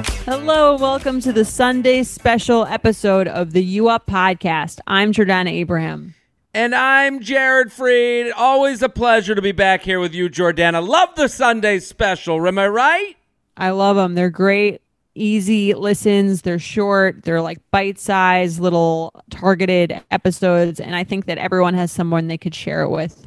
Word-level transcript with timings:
Hello, 0.00 0.76
welcome 0.76 1.20
to 1.22 1.32
the 1.32 1.44
Sunday 1.44 2.04
special 2.04 2.64
episode 2.66 3.26
of 3.26 3.52
the 3.52 3.64
U 3.64 3.88
Up 3.88 4.06
podcast. 4.06 4.78
I'm 4.86 5.12
Jordana 5.12 5.50
Abraham. 5.50 6.14
And 6.54 6.72
I'm 6.72 7.20
Jared 7.20 7.68
Freid. 7.68 8.32
Always 8.36 8.80
a 8.82 8.88
pleasure 8.88 9.34
to 9.34 9.42
be 9.42 9.50
back 9.50 9.82
here 9.82 9.98
with 9.98 10.14
you, 10.14 10.28
Jordana. 10.28 10.86
Love 10.86 11.08
the 11.16 11.28
Sunday 11.28 11.80
special. 11.80 12.46
Am 12.46 12.58
I 12.58 12.68
right? 12.68 13.16
I 13.56 13.70
love 13.70 13.96
them. 13.96 14.14
They're 14.14 14.30
great, 14.30 14.82
easy 15.16 15.74
listens. 15.74 16.42
They're 16.42 16.60
short. 16.60 17.24
They're 17.24 17.42
like 17.42 17.58
bite 17.72 17.98
sized, 17.98 18.60
little 18.60 19.20
targeted 19.30 20.00
episodes. 20.12 20.78
And 20.78 20.94
I 20.94 21.02
think 21.02 21.26
that 21.26 21.38
everyone 21.38 21.74
has 21.74 21.90
someone 21.90 22.28
they 22.28 22.38
could 22.38 22.54
share 22.54 22.82
it 22.82 22.90
with. 22.90 23.26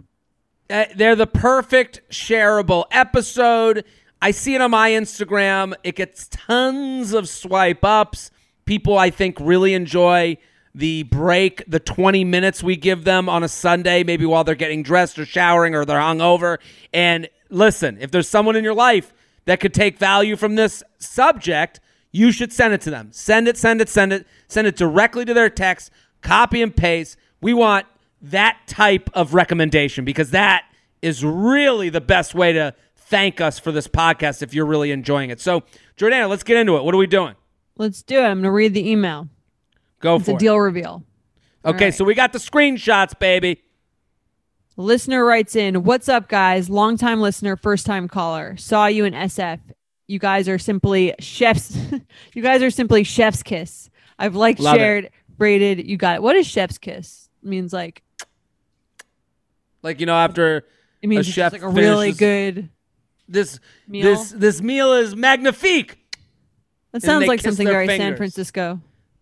Uh, 0.69 0.85
they're 0.95 1.17
the 1.17 1.27
perfect 1.27 2.01
shareable 2.11 2.85
episode. 2.91 3.83
I 4.21 4.31
see 4.31 4.53
it 4.53 4.61
on 4.61 4.71
my 4.71 4.91
Instagram. 4.91 5.73
It 5.83 5.95
gets 5.95 6.27
tons 6.27 7.13
of 7.13 7.27
swipe 7.27 7.83
ups. 7.83 8.29
People, 8.65 8.97
I 8.97 9.09
think, 9.09 9.37
really 9.39 9.73
enjoy 9.73 10.37
the 10.75 11.03
break, 11.03 11.63
the 11.67 11.79
20 11.79 12.23
minutes 12.23 12.61
we 12.63 12.75
give 12.75 13.03
them 13.03 13.27
on 13.27 13.43
a 13.43 13.47
Sunday, 13.47 14.03
maybe 14.03 14.25
while 14.25 14.43
they're 14.43 14.55
getting 14.55 14.83
dressed 14.83 15.17
or 15.17 15.25
showering 15.25 15.75
or 15.75 15.85
they're 15.85 15.99
hungover. 15.99 16.59
And 16.93 17.29
listen, 17.49 17.97
if 17.99 18.11
there's 18.11 18.29
someone 18.29 18.55
in 18.55 18.63
your 18.63 18.75
life 18.75 19.11
that 19.45 19.59
could 19.59 19.73
take 19.73 19.97
value 19.97 20.35
from 20.35 20.55
this 20.55 20.83
subject, 20.99 21.79
you 22.11 22.31
should 22.31 22.53
send 22.53 22.73
it 22.73 22.81
to 22.81 22.91
them. 22.91 23.09
Send 23.11 23.47
it, 23.47 23.57
send 23.57 23.81
it, 23.81 23.89
send 23.89 24.13
it, 24.13 24.27
send 24.47 24.67
it 24.67 24.75
directly 24.75 25.25
to 25.25 25.33
their 25.33 25.49
text, 25.49 25.91
copy 26.21 26.61
and 26.61 26.75
paste. 26.75 27.17
We 27.41 27.53
want 27.53 27.87
that 28.21 28.59
type 28.67 29.09
of 29.13 29.33
recommendation 29.33 30.05
because 30.05 30.31
that 30.31 30.65
is 31.01 31.25
really 31.25 31.89
the 31.89 32.01
best 32.01 32.35
way 32.35 32.53
to 32.53 32.75
thank 33.11 33.39
us 33.39 33.59
for 33.59 33.71
this 33.71 33.87
podcast 33.87 34.41
if 34.41 34.53
you're 34.55 34.65
really 34.65 34.89
enjoying 34.91 35.29
it. 35.29 35.39
So, 35.39 35.61
Jordana, 35.97 36.27
let's 36.29 36.43
get 36.43 36.57
into 36.57 36.77
it. 36.77 36.83
What 36.83 36.95
are 36.95 36.97
we 36.97 37.05
doing? 37.05 37.35
Let's 37.77 38.01
do 38.01 38.17
it. 38.17 38.23
I'm 38.23 38.37
going 38.37 38.43
to 38.45 38.51
read 38.51 38.73
the 38.73 38.89
email. 38.89 39.27
Go 39.99 40.15
it's 40.15 40.25
for 40.25 40.31
a 40.31 40.35
it. 40.35 40.39
deal 40.39 40.57
reveal. 40.59 41.03
Okay, 41.63 41.85
right. 41.85 41.93
so 41.93 42.03
we 42.03 42.15
got 42.15 42.33
the 42.33 42.39
screenshots, 42.39 43.17
baby. 43.19 43.61
Listener 44.77 45.23
writes 45.23 45.55
in, 45.55 45.83
"What's 45.83 46.09
up, 46.09 46.27
guys? 46.27 46.69
Long-time 46.69 47.21
listener, 47.21 47.55
first-time 47.55 48.07
caller. 48.07 48.57
Saw 48.57 48.87
you 48.87 49.05
in 49.05 49.13
SF. 49.13 49.59
You 50.07 50.17
guys 50.17 50.49
are 50.49 50.57
simply 50.57 51.13
chefs. 51.19 51.77
you 52.33 52.41
guys 52.41 52.63
are 52.63 52.71
simply 52.71 53.03
chef's 53.03 53.43
kiss. 53.43 53.89
I've 54.17 54.35
liked, 54.35 54.59
Love 54.59 54.75
it. 54.75 54.79
shared, 54.79 55.09
rated. 55.37 55.85
You 55.85 55.97
got 55.97 56.15
it. 56.15 56.21
What 56.23 56.35
is 56.35 56.47
chef's 56.47 56.77
kiss? 56.79 57.29
It 57.43 57.49
means 57.49 57.73
like 57.73 58.01
Like 59.83 59.99
you 59.99 60.05
know, 60.05 60.15
after 60.15 60.65
it 61.01 61.07
means 61.07 61.27
A 61.27 61.31
chef 61.31 61.51
like 61.53 61.61
a 61.61 61.67
really 61.67 62.13
finishes- 62.13 62.19
good. 62.19 62.69
This 63.31 63.59
Meal? 63.87 64.03
this 64.03 64.31
this 64.31 64.61
meal 64.61 64.93
is 64.93 65.15
magnifique. 65.15 65.97
That 66.91 67.01
sounds 67.01 67.27
like 67.27 67.39
something 67.41 67.67
very 67.67 67.87
San. 67.87 68.17
Francisco. 68.17 68.79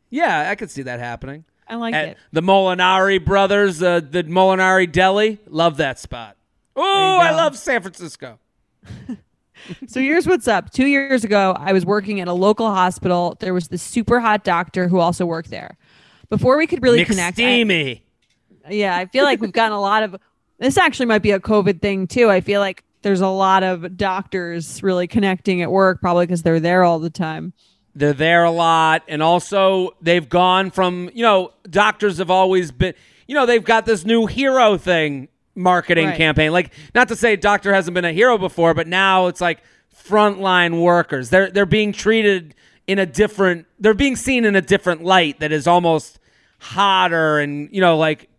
Yeah, 0.10 0.50
I 0.50 0.56
could 0.56 0.72
see 0.72 0.82
that 0.84 1.00
happening. 1.00 1.46
I 1.68 1.76
like 1.76 1.94
At 1.94 2.08
it. 2.10 2.18
the 2.32 2.42
Molinari 2.42 3.24
brothers, 3.24 3.84
uh, 3.84 4.00
the 4.00 4.24
Molinari 4.24 4.92
Deli, 4.92 5.38
love 5.48 5.78
that 5.78 6.00
spot. 6.00 6.36
Oh, 6.76 7.18
I 7.20 7.32
love 7.32 7.58
San 7.58 7.82
Francisco. 7.82 8.40
So 9.88 10.00
here's 10.00 10.26
what's 10.26 10.48
up. 10.48 10.72
Two 10.72 10.86
years 10.88 11.24
ago, 11.26 11.54
I 11.60 11.74
was 11.74 11.86
working 11.86 12.22
at 12.22 12.28
a 12.28 12.34
local 12.34 12.72
hospital. 12.74 13.36
There 13.40 13.54
was 13.54 13.68
this 13.68 13.84
super 13.84 14.20
hot 14.20 14.44
doctor 14.44 14.88
who 14.88 15.00
also 15.00 15.26
worked 15.26 15.50
there. 15.50 15.78
Before 16.30 16.58
we 16.58 16.66
could 16.66 16.82
really 16.82 17.04
connect, 17.06 17.38
I- 17.40 17.42
McSteamy. 17.42 18.02
yeah, 18.70 18.96
I 18.96 19.06
feel 19.08 19.26
like 19.26 19.42
we've 19.42 19.52
gotten 19.52 19.74
a 19.74 19.82
lot 19.82 20.04
of. 20.04 20.16
This 20.60 20.78
actually 20.78 21.08
might 21.08 21.22
be 21.22 21.32
a 21.32 21.40
COVID 21.40 21.82
thing 21.82 22.08
too. 22.08 22.30
I 22.32 22.40
feel 22.42 22.62
like 22.62 22.84
there's 23.02 23.22
a 23.22 23.28
lot 23.28 23.64
of 23.64 23.96
doctors 23.98 24.84
really 24.84 25.08
connecting 25.08 25.62
at 25.62 25.72
work, 25.72 26.02
probably 26.02 26.26
because 26.26 26.44
they're 26.44 26.60
there 26.60 26.84
all 26.84 27.00
the 27.00 27.10
time. 27.10 27.54
They're 27.96 28.14
there 28.14 28.44
a 28.44 28.52
lot. 28.52 29.04
And 29.08 29.24
also, 29.24 29.92
they've 30.02 30.28
gone 30.28 30.72
from, 30.72 31.10
you 31.14 31.24
know, 31.24 31.52
doctors 31.70 32.18
have 32.20 32.30
always 32.30 32.72
been, 32.72 32.94
you 33.28 33.36
know, 33.36 33.46
they've 33.46 33.64
got 33.64 33.86
this 33.86 34.06
new 34.06 34.26
hero 34.26 34.78
thing 34.78 35.28
marketing 35.56 36.08
Right. 36.08 36.18
campaign. 36.18 36.52
Like, 36.52 36.72
not 36.96 37.08
to 37.10 37.16
say 37.16 37.36
doctor 37.36 37.74
hasn't 37.74 37.94
been 37.96 38.06
a 38.06 38.14
hero 38.14 38.38
before, 38.38 38.74
but 38.74 38.88
now 38.88 39.28
it's 39.28 39.42
like 39.42 39.60
frontline 39.94 40.82
workers. 40.82 41.30
They're, 41.30 41.50
they're 41.52 41.66
being 41.66 41.92
treated 41.92 42.56
in 42.88 43.00
a 43.00 43.06
different, 43.06 43.66
they're 43.80 43.94
being 43.94 44.16
seen 44.16 44.46
in 44.46 44.56
a 44.56 44.62
different 44.62 45.04
light 45.04 45.40
that 45.40 45.52
is 45.52 45.68
almost 45.68 46.20
hotter 46.60 47.40
and, 47.40 47.70
you 47.72 47.82
know, 47.82 47.98
like, 47.98 48.30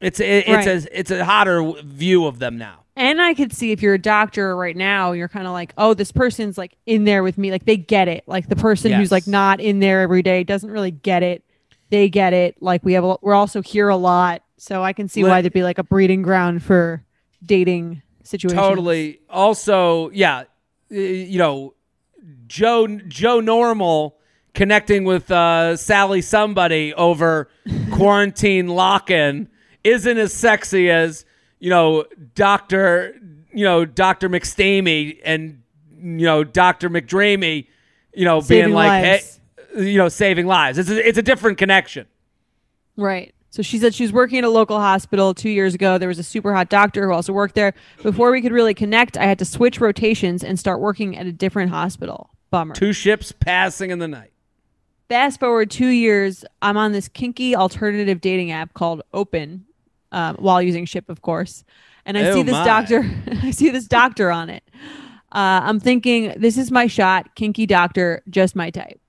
it's, 0.00 0.18
it, 0.20 0.44
it's, 0.48 0.48
Right. 0.48 0.66
a, 0.68 0.98
it's 0.98 1.10
a 1.10 1.24
hotter 1.24 1.72
view 1.84 2.26
of 2.26 2.38
them 2.38 2.58
now. 2.58 2.81
And 2.94 3.22
I 3.22 3.32
could 3.34 3.52
see 3.54 3.72
if 3.72 3.80
you're 3.80 3.94
a 3.94 3.98
doctor 3.98 4.54
right 4.54 4.76
now, 4.76 5.12
you're 5.12 5.28
kind 5.28 5.46
of 5.46 5.52
like, 5.52 5.72
oh, 5.78 5.94
this 5.94 6.12
person's 6.12 6.58
like 6.58 6.76
in 6.84 7.04
there 7.04 7.22
with 7.22 7.38
me. 7.38 7.50
Like 7.50 7.64
they 7.64 7.76
get 7.78 8.06
it. 8.08 8.24
Like 8.26 8.48
the 8.48 8.56
person 8.56 8.90
Yes. 8.90 8.98
who's 9.00 9.12
like 9.12 9.26
not 9.26 9.60
in 9.60 9.80
there 9.80 10.02
every 10.02 10.22
day 10.22 10.44
doesn't 10.44 10.70
really 10.70 10.90
get 10.90 11.22
it. 11.22 11.42
They 11.88 12.08
get 12.10 12.32
it. 12.34 12.56
Like 12.60 12.84
we 12.84 12.92
have, 12.92 13.04
a, 13.04 13.16
we're 13.22 13.34
also 13.34 13.62
here 13.62 13.88
a 13.88 13.96
lot, 13.96 14.42
so 14.58 14.82
I 14.82 14.92
can 14.92 15.08
see 15.08 15.22
Let- 15.22 15.30
why 15.30 15.40
there'd 15.42 15.52
be 15.54 15.62
like 15.62 15.78
a 15.78 15.84
breeding 15.84 16.20
ground 16.22 16.62
for 16.62 17.02
dating 17.44 18.02
situations. 18.24 18.60
Totally. 18.60 19.20
Also, 19.30 20.10
yeah, 20.10 20.44
you 20.90 21.38
know, 21.38 21.74
Joe 22.46 22.86
Joe 23.08 23.40
Normal 23.40 24.18
connecting 24.54 25.04
with 25.04 25.30
uh, 25.30 25.76
Sally 25.76 26.20
somebody 26.20 26.92
over 26.94 27.48
quarantine 27.92 28.68
lock-in 28.68 29.48
isn't 29.82 30.18
as 30.18 30.32
sexy 30.32 30.90
as 30.90 31.24
you 31.62 31.70
know 31.70 32.04
Doctor 32.34 33.14
you 33.52 33.64
know 33.64 33.84
Doctor 33.84 34.28
McSteamy 34.28 35.20
and 35.24 35.62
you 35.96 36.26
know 36.26 36.42
Doctor 36.42 36.90
McDreamy, 36.90 37.68
you 38.12 38.24
know 38.24 38.40
being 38.40 38.72
like 38.72 39.04
hey, 39.04 39.22
you 39.76 39.96
know 39.96 40.08
saving 40.08 40.46
lives. 40.46 40.76
It's 40.76 40.90
a, 40.90 41.08
it's 41.08 41.18
a 41.18 41.22
different 41.22 41.58
connection. 41.58 42.08
Right. 42.96 43.32
So 43.50 43.62
she 43.62 43.78
said 43.78 43.94
she 43.94 44.02
was 44.02 44.12
working 44.12 44.38
at 44.38 44.44
a 44.44 44.50
local 44.50 44.80
hospital 44.80 45.34
two 45.34 45.50
years 45.50 45.74
ago. 45.74 45.98
There 45.98 46.08
was 46.08 46.18
a 46.18 46.24
super 46.24 46.52
hot 46.52 46.68
doctor 46.68 47.06
who 47.06 47.12
also 47.12 47.32
worked 47.32 47.54
there. 47.54 47.74
Before 48.02 48.32
we 48.32 48.42
could 48.42 48.52
really 48.52 48.74
connect, 48.74 49.16
I 49.16 49.24
had 49.24 49.38
to 49.38 49.44
switch 49.44 49.78
rotations 49.80 50.42
and 50.42 50.58
start 50.58 50.80
working 50.80 51.16
at 51.16 51.26
a 51.26 51.32
different 51.32 51.70
hospital. 51.70 52.30
Bummer. 52.50 52.74
Two 52.74 52.92
ships 52.92 53.30
passing 53.30 53.90
in 53.90 53.98
the 54.00 54.08
night. 54.08 54.32
Fast 55.08 55.38
forward 55.38 55.70
two 55.70 55.88
years, 55.88 56.44
I'm 56.60 56.76
on 56.76 56.92
this 56.92 57.06
kinky 57.08 57.54
alternative 57.54 58.20
dating 58.20 58.50
app 58.50 58.72
called 58.72 59.02
Open, 59.12 59.66
um, 60.12 60.36
while 60.36 60.62
using 60.62 60.84
Ship, 60.84 61.08
of 61.08 61.20
course. 61.22 61.64
And 62.06 62.16
I 62.16 62.28
Oh, 62.28 62.34
see 62.34 62.42
this 62.42 62.52
my. 62.52 62.64
doctor. 62.64 63.10
I 63.42 63.50
see 63.50 63.70
this 63.70 63.86
doctor 63.88 64.30
on 64.30 64.48
it. 64.50 64.62
Uh, 65.32 65.60
I'm 65.64 65.80
thinking, 65.80 66.32
this 66.36 66.56
is 66.58 66.70
my 66.70 66.86
shot. 66.86 67.34
Kinky 67.34 67.66
doctor, 67.66 68.22
just 68.28 68.54
my 68.54 68.70
type. 68.70 69.00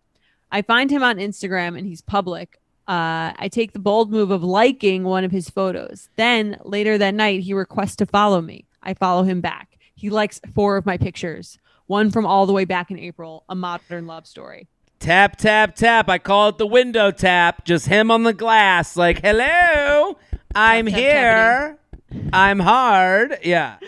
I 0.52 0.62
find 0.62 0.90
him 0.90 1.04
on 1.04 1.18
Instagram 1.18 1.78
and 1.78 1.86
he's 1.86 2.02
public. 2.02 2.60
Uh, 2.88 3.32
I 3.38 3.50
take 3.52 3.74
the 3.74 3.80
bold 3.80 4.12
move 4.12 4.30
of 4.32 4.44
liking 4.44 5.04
one 5.04 5.24
of 5.24 5.32
his 5.32 5.50
photos. 5.50 6.10
Then 6.16 6.58
later 6.64 6.98
that 6.98 7.14
night, 7.16 7.42
he 7.42 7.54
requests 7.54 7.96
to 7.98 8.06
follow 8.06 8.42
me. 8.42 8.66
I 8.82 8.94
follow 8.94 9.24
him 9.24 9.42
back. 9.42 9.78
He 9.96 10.10
likes 10.10 10.42
four 10.54 10.76
of 10.78 10.86
my 10.86 10.98
pictures, 10.98 11.58
one 11.88 12.12
from 12.12 12.26
all 12.26 12.46
the 12.46 12.54
way 12.54 12.66
back 12.66 12.92
in 12.92 13.00
April, 13.00 13.46
a 13.50 13.56
modern 13.56 14.06
love 14.06 14.28
story. 14.28 14.68
Tap, 15.04 15.36
tap, 15.36 15.76
tap. 15.76 16.08
I 16.08 16.18
call 16.18 16.48
it 16.48 16.58
the 16.58 16.66
window 16.66 17.12
tap. 17.12 17.66
Just 17.66 17.88
him 17.88 18.10
on 18.10 18.24
the 18.24 18.32
glass, 18.32 18.96
like, 18.96 19.22
hello, 19.22 20.18
I'm 20.56 20.86
tap, 20.86 20.98
here. 20.98 21.78
I'm 22.32 22.62
hard. 22.62 23.38
Yeah. 23.44 23.80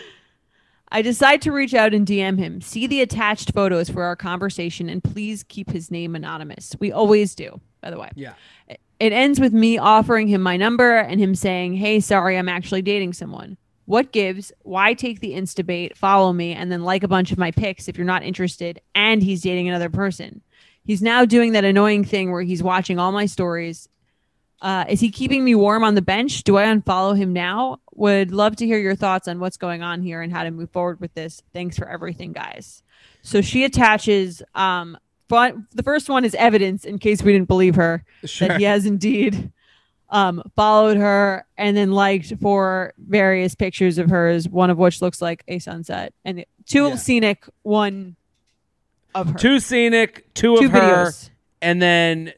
I 0.92 1.00
decide 1.00 1.40
to 1.42 1.52
reach 1.52 1.72
out 1.72 1.94
and 1.94 2.06
DM 2.06 2.38
him. 2.38 2.60
See 2.60 2.86
the 2.86 3.00
attached 3.00 3.54
photos 3.54 3.88
for 3.88 4.02
our 4.02 4.14
conversation 4.14 4.90
and 4.90 5.02
please 5.02 5.42
keep 5.42 5.70
his 5.70 5.90
name 5.90 6.14
anonymous. 6.14 6.76
We 6.80 6.92
always 6.92 7.34
do, 7.34 7.62
by 7.80 7.90
the 7.90 7.98
way. 7.98 8.10
Yeah. 8.14 8.34
It 8.68 9.14
ends 9.14 9.40
with 9.40 9.54
me 9.54 9.78
offering 9.78 10.28
him 10.28 10.42
my 10.42 10.58
number 10.58 10.98
and 10.98 11.18
him 11.18 11.34
saying, 11.34 11.76
Hey, 11.76 12.00
sorry, 12.00 12.36
I'm 12.36 12.50
actually 12.50 12.82
dating 12.82 13.14
someone. 13.14 13.56
What 13.86 14.12
gives? 14.12 14.52
Why 14.64 14.92
take 14.92 15.20
the 15.20 15.32
instabait, 15.32 15.96
follow 15.96 16.34
me, 16.34 16.52
and 16.52 16.70
then 16.70 16.82
like 16.82 17.04
a 17.04 17.08
bunch 17.08 17.32
of 17.32 17.38
my 17.38 17.52
pics 17.52 17.88
if 17.88 17.96
you're 17.96 18.04
not 18.04 18.22
interested 18.22 18.82
and 18.94 19.22
he's 19.22 19.40
dating 19.40 19.68
another 19.68 19.88
person? 19.88 20.42
He's 20.86 21.02
now 21.02 21.24
doing 21.24 21.52
that 21.52 21.64
annoying 21.64 22.04
thing 22.04 22.30
where 22.30 22.42
he's 22.42 22.62
watching 22.62 22.98
all 22.98 23.12
my 23.12 23.26
stories 23.26 23.88
Uh, 24.62 24.86
is 24.88 25.00
he 25.00 25.10
keeping 25.10 25.44
me 25.44 25.54
warm 25.54 25.84
on 25.84 25.94
the 25.94 26.00
bench? 26.02 26.42
Do 26.42 26.56
I 26.56 26.64
unfollow 26.64 27.14
him 27.14 27.34
now? 27.34 27.78
Would 27.94 28.30
love 28.32 28.56
to 28.56 28.66
hear 28.66 28.78
your 28.78 28.94
thoughts 28.96 29.28
on 29.28 29.38
what's 29.38 29.58
going 29.58 29.82
on 29.82 30.00
here 30.00 30.22
and 30.22 30.32
how 30.32 30.44
to 30.44 30.50
move 30.50 30.70
forward 30.70 30.98
with 30.98 31.12
this. 31.12 31.42
Thanks 31.52 31.76
for 31.76 31.86
everything, 31.86 32.32
guys. 32.32 32.82
So 33.20 33.42
she 33.42 33.64
attaches. 33.64 34.42
Um, 34.54 34.96
fun, 35.28 35.66
the 35.74 35.82
first 35.82 36.08
one 36.08 36.24
is 36.24 36.34
evidence 36.36 36.86
in 36.86 36.98
case 36.98 37.22
we 37.22 37.32
didn't 37.34 37.48
believe 37.48 37.74
her 37.74 38.02
Sure. 38.24 38.48
that 38.48 38.56
he 38.58 38.64
has 38.64 38.86
indeed 38.86 39.52
um, 40.08 40.42
followed 40.56 40.96
her 40.96 41.44
and 41.58 41.76
then 41.76 41.90
liked 41.92 42.32
for 42.40 42.94
various 42.96 43.54
pictures 43.54 43.98
of 43.98 44.08
hers, 44.08 44.48
one 44.48 44.70
of 44.70 44.78
which 44.78 45.02
looks 45.02 45.20
like 45.20 45.44
a 45.48 45.58
sunset, 45.58 46.14
and 46.24 46.46
two 46.64 46.86
Yeah. 46.88 46.96
scenic, 46.96 47.44
one 47.62 48.16
of 49.20 49.28
her. 49.32 49.38
Two 49.38 49.60
scenic, 49.60 50.32
two, 50.34 50.56
Two 50.56 50.66
of 50.66 50.72
her, 50.72 50.80
videos. 51.06 51.30
and 51.62 51.80
then 51.82 52.32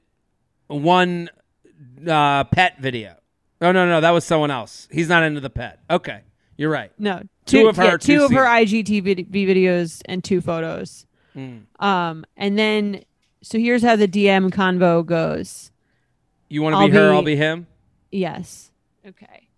one 0.68 1.30
uh, 2.06 2.44
pet 2.44 2.78
video. 2.80 3.14
Oh 3.60 3.72
no, 3.72 3.86
no, 3.88 4.00
that 4.00 4.10
was 4.10 4.24
someone 4.24 4.50
else. 4.50 4.86
He's 4.90 5.08
not 5.08 5.22
into 5.24 5.40
the 5.40 5.50
pet. 5.50 5.80
Okay, 5.90 6.20
you're 6.56 6.70
right. 6.70 6.92
No, 6.98 7.22
Two 7.46 7.62
two, 7.62 7.68
of 7.68 7.76
her, 7.76 7.84
yeah, 7.84 7.90
two 7.96 8.18
two 8.18 8.24
of 8.24 8.30
her 8.32 8.44
scenic. 8.66 8.86
IGTV 8.86 9.30
videos 9.30 10.00
and 10.06 10.22
two 10.22 10.40
photos. 10.40 11.06
Mm. 11.36 11.62
Um, 11.80 12.24
and 12.36 12.58
then 12.58 13.02
so 13.42 13.58
here's 13.58 13.82
how 13.82 13.96
the 13.96 14.08
DM 14.08 14.50
convo 14.50 15.04
goes. 15.04 15.70
You 16.48 16.62
want 16.62 16.74
to 16.74 16.78
I'll 16.78 16.86
be 16.88 16.92
her? 16.94 17.10
be- 17.10 17.16
I'll 17.16 17.22
be 17.22 17.36
him. 17.36 17.66
Yes. 18.10 18.70
Okay. 19.06 19.48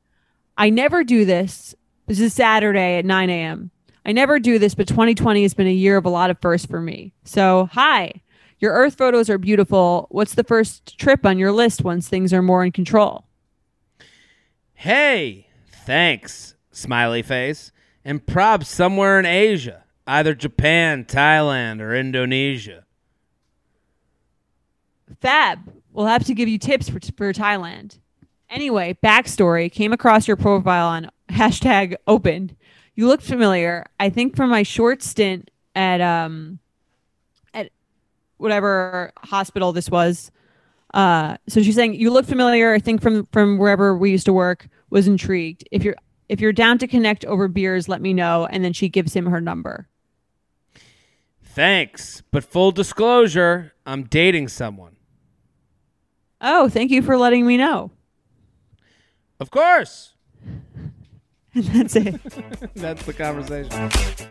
I 0.56 0.70
never 0.70 1.04
do 1.04 1.24
this. 1.24 1.74
This 2.06 2.20
is 2.20 2.34
Saturday 2.34 2.98
at 2.98 3.04
9 3.04 3.30
a.m. 3.30 3.70
I 4.04 4.12
never 4.12 4.38
do 4.38 4.58
this, 4.58 4.74
but 4.74 4.88
2020 4.88 5.42
has 5.42 5.54
been 5.54 5.66
a 5.66 5.72
year 5.72 5.96
of 5.96 6.06
a 6.06 6.10
lot 6.10 6.30
of 6.30 6.38
firsts 6.40 6.66
for 6.66 6.80
me. 6.80 7.12
So, 7.24 7.68
hi. 7.72 8.22
Your 8.58 8.72
Earth 8.72 8.96
photos 8.96 9.30
are 9.30 9.38
beautiful. 9.38 10.06
What's 10.10 10.34
the 10.34 10.44
first 10.44 10.98
trip 10.98 11.24
on 11.24 11.38
your 11.38 11.52
list 11.52 11.82
once 11.82 12.08
things 12.08 12.32
are 12.32 12.42
more 12.42 12.64
in 12.64 12.72
control? 12.72 13.24
Hey, 14.74 15.46
thanks, 15.84 16.54
smiley 16.70 17.22
face, 17.22 17.72
and 18.04 18.26
prob 18.26 18.64
somewhere 18.64 19.18
in 19.18 19.26
Asia, 19.26 19.84
either 20.06 20.34
Japan, 20.34 21.04
Thailand, 21.04 21.80
or 21.80 21.94
Indonesia. 21.94 22.84
Fab. 25.20 25.72
We'll 25.92 26.06
have 26.06 26.24
to 26.24 26.34
give 26.34 26.48
you 26.48 26.58
tips 26.58 26.88
for, 26.88 27.00
for 27.16 27.32
Thailand. 27.32 27.98
Anyway, 28.48 28.96
backstory 29.02 29.70
came 29.70 29.92
across 29.92 30.26
your 30.26 30.36
profile 30.36 30.88
on 30.88 31.10
hashtag 31.30 31.94
opened. 32.06 32.56
You 33.00 33.06
look 33.06 33.22
familiar. 33.22 33.86
I 33.98 34.10
think 34.10 34.36
from 34.36 34.50
my 34.50 34.62
short 34.62 35.02
stint 35.02 35.50
at 35.74 36.02
um 36.02 36.58
at 37.54 37.70
whatever 38.36 39.10
hospital 39.16 39.72
this 39.72 39.88
was. 39.88 40.30
Uh, 40.92 41.38
so 41.48 41.62
she's 41.62 41.76
saying 41.76 41.94
you 41.94 42.10
look 42.10 42.26
familiar. 42.26 42.74
I 42.74 42.78
think 42.78 43.00
from 43.00 43.24
from 43.32 43.56
wherever 43.56 43.96
we 43.96 44.10
used 44.10 44.26
to 44.26 44.34
work. 44.34 44.68
Was 44.90 45.08
intrigued. 45.08 45.66
If 45.70 45.82
you're 45.82 45.96
if 46.28 46.42
you're 46.42 46.52
down 46.52 46.76
to 46.76 46.86
connect 46.86 47.24
over 47.24 47.48
beers, 47.48 47.88
let 47.88 48.02
me 48.02 48.12
know. 48.12 48.44
And 48.50 48.62
then 48.62 48.74
she 48.74 48.90
gives 48.90 49.16
him 49.16 49.24
her 49.24 49.40
number. 49.40 49.88
Thanks, 51.42 52.22
but 52.30 52.44
full 52.44 52.70
disclosure, 52.70 53.72
I'm 53.86 54.02
dating 54.02 54.48
someone. 54.48 54.96
Oh, 56.42 56.68
thank 56.68 56.90
you 56.90 57.00
for 57.00 57.16
letting 57.16 57.46
me 57.46 57.56
know. 57.56 57.92
Of 59.40 59.50
course. 59.50 60.16
And 61.54 61.64
that's 61.64 61.96
it. 61.96 62.20
That's 62.74 63.04
the 63.04 63.12
conversation. 63.12 64.30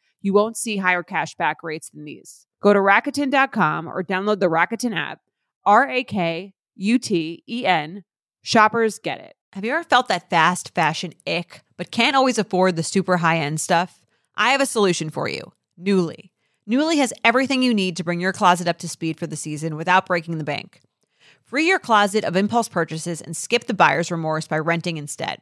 You 0.21 0.33
won't 0.33 0.57
see 0.57 0.77
higher 0.77 1.03
cashback 1.03 1.55
rates 1.63 1.89
than 1.89 2.05
these. 2.05 2.45
Go 2.61 2.73
to 2.73 2.79
Rakuten.com 2.79 3.87
or 3.87 4.03
download 4.03 4.39
the 4.39 4.49
Rakuten 4.49 4.95
app. 4.95 5.19
R 5.65 5.89
A 5.89 6.03
K 6.03 6.53
U 6.75 6.99
T 6.99 7.43
E 7.47 7.65
N. 7.65 8.03
Shoppers 8.41 8.99
get 8.99 9.19
it. 9.19 9.35
Have 9.53 9.65
you 9.65 9.73
ever 9.73 9.83
felt 9.83 10.07
that 10.07 10.29
fast 10.29 10.73
fashion 10.73 11.13
ick, 11.27 11.61
but 11.77 11.91
can't 11.91 12.15
always 12.15 12.37
afford 12.37 12.75
the 12.75 12.83
super 12.83 13.17
high 13.17 13.37
end 13.37 13.59
stuff? 13.59 14.01
I 14.35 14.51
have 14.51 14.61
a 14.61 14.65
solution 14.65 15.09
for 15.09 15.27
you 15.27 15.51
Nuuly. 15.79 16.29
Nuuly 16.69 16.97
has 16.97 17.13
everything 17.23 17.61
you 17.61 17.73
need 17.73 17.97
to 17.97 18.03
bring 18.03 18.21
your 18.21 18.33
closet 18.33 18.67
up 18.67 18.77
to 18.79 18.87
speed 18.87 19.19
for 19.19 19.27
the 19.27 19.35
season 19.35 19.75
without 19.75 20.05
breaking 20.05 20.37
the 20.37 20.43
bank. 20.43 20.81
Free 21.43 21.67
your 21.67 21.79
closet 21.79 22.23
of 22.23 22.35
impulse 22.35 22.69
purchases 22.69 23.21
and 23.21 23.35
skip 23.35 23.65
the 23.65 23.73
buyer's 23.73 24.11
remorse 24.11 24.47
by 24.47 24.57
renting 24.59 24.97
instead. 24.97 25.41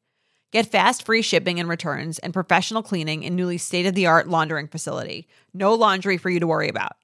Get 0.51 0.69
fast 0.69 1.05
free 1.05 1.21
shipping 1.21 1.59
and 1.61 1.69
returns 1.69 2.19
and 2.19 2.33
professional 2.33 2.83
cleaning 2.83 3.23
in 3.23 3.37
Nuuly's 3.37 3.63
state 3.63 3.85
of 3.85 3.95
the 3.95 4.07
art 4.07 4.27
laundering 4.27 4.67
facility. 4.67 5.29
No 5.53 5.73
laundry 5.73 6.17
for 6.17 6.29
you 6.29 6.41
to 6.41 6.47
worry 6.47 6.67
about. 6.67 6.97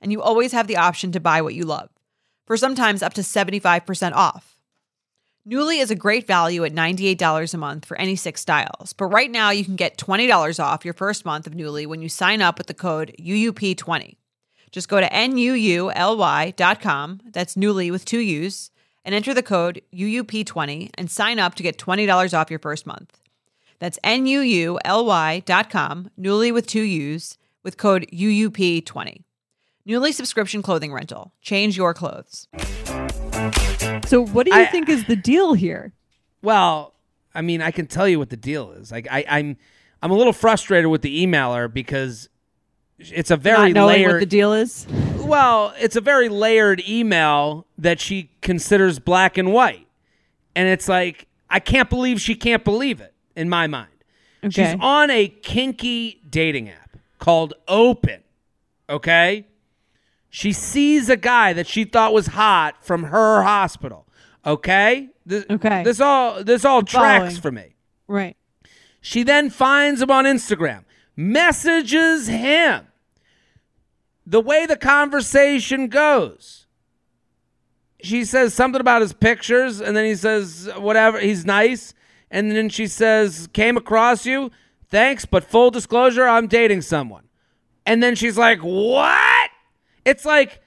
And 0.00 0.10
you 0.10 0.22
always 0.22 0.52
have 0.52 0.68
the 0.68 0.78
option 0.78 1.12
to 1.12 1.20
buy 1.20 1.42
what 1.42 1.52
you 1.54 1.64
love, 1.64 1.90
for 2.46 2.56
sometimes 2.56 3.02
up 3.02 3.12
to 3.14 3.20
75% 3.20 4.12
off. 4.12 4.56
Nuuly 5.46 5.82
is 5.82 5.90
a 5.90 5.94
great 5.94 6.26
value 6.26 6.64
at 6.64 6.72
$98 6.72 7.52
a 7.52 7.58
month 7.58 7.84
for 7.84 7.98
any 7.98 8.16
six 8.16 8.40
styles, 8.40 8.94
but 8.94 9.04
right 9.06 9.30
now 9.30 9.50
you 9.50 9.62
can 9.66 9.76
get 9.76 9.98
$20 9.98 10.58
off 10.58 10.86
your 10.86 10.94
first 10.94 11.26
month 11.26 11.46
of 11.46 11.52
Nuuly 11.52 11.86
when 11.86 12.00
you 12.00 12.08
sign 12.08 12.40
up 12.40 12.56
with 12.56 12.68
the 12.68 12.72
code 12.72 13.14
UUP20. 13.20 14.16
Just 14.72 14.88
go 14.88 14.98
to 15.00 15.08
NUULY.com, 15.10 16.50
that's 17.30 17.54
Nuuly 17.56 17.90
with 17.90 18.06
two 18.06 18.20
U's, 18.20 18.70
and 19.04 19.14
enter 19.14 19.34
the 19.34 19.42
code 19.42 19.82
UUP20 19.94 20.90
and 20.96 21.10
sign 21.10 21.38
up 21.38 21.54
to 21.56 21.62
get 21.62 21.78
$20 21.78 22.38
off 22.38 22.50
your 22.50 22.58
first 22.58 22.86
month. 22.86 23.20
That's 23.78 23.98
NUULY.com, 24.04 24.80
Nuuly 26.18 26.52
with 26.52 26.66
two 26.66 26.82
U's, 26.82 27.36
with 27.62 27.76
code 27.76 28.06
UUP20. 28.12 29.22
Nuuly 29.86 30.12
subscription 30.14 30.62
clothing 30.62 30.92
rental. 30.92 31.32
Change 31.42 31.76
your 31.76 31.92
clothes. 31.92 32.48
So, 34.06 34.24
what 34.26 34.46
do 34.46 34.54
you 34.54 34.60
I- 34.62 34.66
think 34.70 34.88
is 34.88 35.04
the 35.04 35.16
deal 35.16 35.52
here? 35.54 35.92
Well, 36.42 36.94
I 37.34 37.42
mean, 37.42 37.60
I 37.62 37.70
can 37.70 37.86
tell 37.86 38.08
you 38.08 38.18
what 38.18 38.30
the 38.30 38.36
deal 38.36 38.70
is. 38.72 38.90
Like, 38.92 39.06
I, 39.10 39.24
I'm, 39.28 39.56
I'm 40.02 40.10
a 40.10 40.14
little 40.14 40.32
frustrated 40.32 40.90
with 40.90 41.02
the 41.02 41.26
emailer 41.26 41.72
because 41.72 42.28
it's 42.98 43.30
a 43.30 43.36
very 43.36 43.72
Not 43.72 43.72
knowing 43.72 43.96
layered. 43.96 44.12
what 44.12 44.20
the 44.20 44.26
deal 44.26 44.52
is. 44.52 44.86
Well, 45.24 45.74
it's 45.78 45.96
a 45.96 46.00
very 46.00 46.28
layered 46.28 46.82
email 46.88 47.66
that 47.78 48.00
she 48.00 48.30
considers 48.42 48.98
black 48.98 49.36
and 49.38 49.52
white, 49.52 49.86
and 50.54 50.68
it's 50.68 50.88
like 50.88 51.26
I 51.50 51.60
can't 51.60 51.88
believe 51.90 52.20
she 52.20 52.34
can't 52.34 52.64
believe 52.64 53.00
it. 53.00 53.12
In 53.36 53.48
my 53.48 53.66
mind, 53.66 53.90
Okay. 54.44 54.50
she's 54.72 54.76
on 54.80 55.10
a 55.10 55.26
kinky 55.26 56.20
dating 56.30 56.68
app 56.68 56.96
called 57.18 57.54
Open. 57.66 58.22
Okay. 58.88 59.46
She 60.30 60.52
sees 60.52 61.08
a 61.08 61.16
guy 61.16 61.52
that 61.52 61.66
she 61.66 61.84
thought 61.84 62.12
was 62.12 62.28
hot 62.28 62.84
from 62.84 63.04
her 63.04 63.42
hospital. 63.42 64.06
Okay. 64.46 65.08
This, 65.26 65.44
Okay. 65.50 65.82
This 65.84 66.00
all 66.00 66.44
this 66.44 66.64
all 66.64 66.82
tracks 66.82 67.36
Following. 67.36 67.40
for 67.40 67.50
me. 67.52 67.74
Right. 68.06 68.36
She 69.00 69.22
then 69.22 69.50
finds 69.50 70.00
him 70.02 70.10
on 70.10 70.24
Instagram, 70.26 70.84
messages 71.16 72.28
him. 72.28 72.86
The 74.26 74.40
way 74.40 74.66
the 74.66 74.76
conversation 74.76 75.88
goes, 75.88 76.66
she 78.02 78.24
says 78.24 78.54
something 78.54 78.80
about 78.80 79.02
his 79.02 79.12
pictures, 79.12 79.80
and 79.80 79.96
then 79.96 80.04
he 80.04 80.14
says, 80.14 80.68
whatever, 80.76 81.18
he's 81.20 81.44
nice. 81.44 81.94
And 82.30 82.50
then 82.50 82.68
she 82.68 82.86
says, 82.86 83.48
came 83.52 83.76
across 83.76 84.26
you. 84.26 84.50
Thanks, 84.90 85.24
but 85.24 85.44
full 85.44 85.70
disclosure, 85.70 86.26
I'm 86.26 86.46
dating 86.46 86.82
someone. 86.82 87.24
And 87.86 88.02
then 88.02 88.14
she's 88.14 88.36
like, 88.38 88.60
what? 88.60 89.50
It's 90.04 90.24
like, 90.24 90.60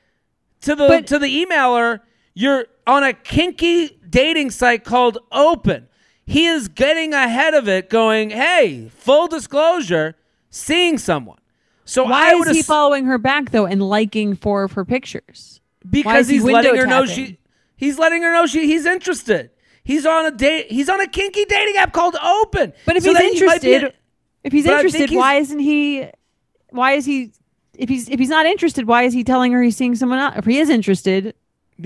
to 0.62 0.76
the 0.76 0.88
But- 0.88 1.08
to 1.08 1.20
the 1.20 1.46
emailer, 1.46 2.02
you're 2.34 2.66
on 2.86 3.04
a 3.04 3.14
kinky 3.14 4.00
dating 4.10 4.52
site 4.52 4.84
called 4.84 5.18
Open. 5.32 5.88
He 6.26 6.46
is 6.46 6.68
getting 6.68 7.14
ahead 7.14 7.54
of 7.54 7.68
it, 7.70 7.90
going, 7.90 8.32
"Hey, 8.32 8.90
full 8.90 9.28
disclosure, 9.28 10.16
seeing 10.50 10.98
someone." 10.98 11.40
So 11.88 12.03
Why 12.03 12.32
I 12.32 12.34
is 12.34 12.56
he 12.56 12.62
following 12.62 13.06
her 13.06 13.17
back 13.17 13.51
though 13.51 13.65
and 13.65 13.82
liking 13.82 14.36
four 14.36 14.63
of 14.63 14.74
her 14.74 14.84
pictures? 14.86 15.62
Because 15.89 16.27
he 16.27 16.36
he's 16.36 16.44
letting 16.44 16.75
her 16.75 16.86
know 16.86 17.06
she 17.06 17.39
he's 17.77 17.98
letting 17.98 18.22
her 18.24 18.34
know 18.34 18.46
she 18.46 18.67
he's 18.67 18.86
interested. 18.86 19.51
He's 19.86 20.06
on 20.06 20.25
a 20.25 20.32
date. 20.32 20.70
He's 20.70 20.89
on 20.89 21.00
a 21.00 21.08
kinky 21.08 21.46
dating 21.46 21.77
app 21.77 21.94
called 21.94 22.15
Open. 22.22 22.74
But 22.86 22.98
if 22.98 23.03
So 23.03 23.10
he's 23.12 23.17
then 23.17 23.27
he 23.27 23.39
interested, 23.39 23.94
if 24.44 24.51
he's 24.51 24.65
But 24.65 24.74
I 24.74 24.77
think 24.77 24.86
interested, 24.96 25.10
he's- 25.12 25.17
why 25.20 25.34
isn't 25.36 25.60
he? 25.60 26.08
Why 26.72 26.91
is 26.91 27.06
he? 27.06 27.32
If 27.77 27.88
he's 27.88 28.10
if 28.10 28.20
he's 28.20 28.27
not 28.29 28.46
interested, 28.46 28.86
why 28.86 29.03
is 29.03 29.13
he 29.13 29.24
telling 29.24 29.53
her 29.53 29.63
he's 29.63 29.77
seeing 29.77 29.96
someone 29.96 30.20
else? 30.20 30.34
If 30.38 30.44
he 30.46 30.60
is 30.60 30.70
interested, 30.70 31.36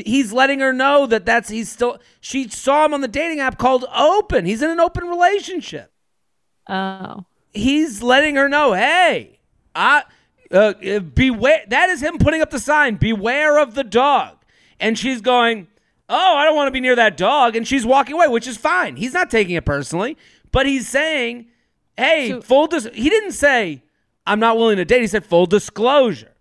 he's 0.03 0.33
letting 0.33 0.61
her 0.61 0.73
know 0.73 1.05
that 1.05 1.25
that's 1.27 1.49
he's 1.49 1.69
still. 1.69 1.99
She 2.21 2.47
saw 2.47 2.85
him 2.85 2.93
on 2.95 3.01
the 3.01 3.07
dating 3.07 3.39
app 3.39 3.59
called 3.59 3.85
Open. 3.95 4.45
He's 4.45 4.63
in 4.63 4.71
an 4.71 4.79
open 4.79 5.03
relationship. 5.07 5.91
oh, 6.67 7.25
he's 7.53 8.01
letting 8.01 8.35
her 8.35 8.47
know, 8.49 8.73
hey, 8.73 9.40
I 9.75 10.03
uh, 10.51 10.73
uh, 10.85 10.99
beware. 10.99 11.61
That 11.67 11.89
is 11.89 12.01
him 12.01 12.17
putting 12.17 12.41
up 12.41 12.49
the 12.51 12.59
sign, 12.59 12.95
beware 12.95 13.59
of 13.59 13.75
the 13.75 13.83
dog. 13.83 14.37
And 14.79 14.97
she's 14.97 15.21
going, 15.21 15.67
oh, 16.09 16.35
I 16.37 16.45
don't 16.45 16.55
want 16.55 16.67
to 16.67 16.71
be 16.71 16.79
near 16.81 16.95
that 16.95 17.15
dog. 17.17 17.55
And 17.55 17.67
she's 17.67 17.85
walking 17.85 18.15
away, 18.15 18.27
which 18.27 18.47
is 18.47 18.57
fine. 18.57 18.95
He's 18.95 19.13
not 19.13 19.29
taking 19.29 19.55
it 19.55 19.65
personally, 19.65 20.17
but 20.51 20.65
he's 20.65 20.87
saying, 20.89 21.47
hey, 21.97 22.29
So- 22.29 22.41
full 22.41 22.67
dis. 22.67 22.87
He 22.93 23.09
didn't 23.09 23.33
say, 23.33 23.83
I'm 24.25 24.39
not 24.39 24.57
willing 24.57 24.77
to 24.77 24.85
date. 24.85 25.01
He 25.01 25.07
said 25.07 25.25
full 25.25 25.45
disclosure. 25.45 26.31